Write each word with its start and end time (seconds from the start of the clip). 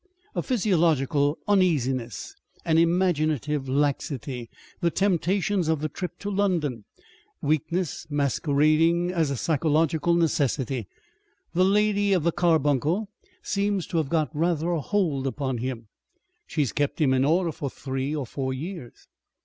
A 0.33 0.41
physiological 0.41 1.37
uneasiness, 1.47 2.33
an 2.65 2.79
imaginative 2.79 3.69
laxity, 3.69 4.49
the 4.79 4.89
temptations 4.89 5.67
of 5.67 5.79
the 5.79 5.89
trip 5.89 6.17
to 6.21 6.31
London 6.31 6.85
weakness 7.39 8.07
masquerading 8.09 9.11
as 9.11 9.29
a 9.29 9.37
psychological 9.37 10.15
necessity. 10.15 10.87
The 11.53 11.65
Lady 11.65 12.13
of 12.13 12.23
the 12.23 12.31
Carbuncle 12.31 13.09
seems 13.43 13.85
to 13.89 13.97
have 13.97 14.09
got 14.09 14.35
rather 14.35 14.71
a 14.71 14.81
hold 14.81 15.27
upon 15.27 15.59
him. 15.59 15.87
She 16.47 16.61
has 16.61 16.71
kept 16.73 16.99
him 16.99 17.13
in 17.13 17.23
order 17.23 17.51
for 17.51 17.69
three 17.69 18.15
or 18.15 18.25
four 18.25 18.55
years." 18.55 19.07